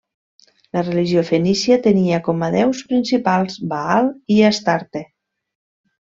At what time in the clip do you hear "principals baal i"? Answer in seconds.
2.93-4.43